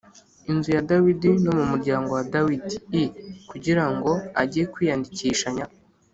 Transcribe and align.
nzu 0.53 0.69
ya 0.75 0.85
Dawidi 0.89 1.31
no 1.43 1.51
mu 1.57 1.63
muryango 1.71 2.09
wa 2.17 2.23
Dawidi 2.33 2.75
i 3.01 3.03
kugira 3.49 3.83
ngo 3.93 4.11
ajye 4.41 4.63
kwiyandikishanya 4.73 5.65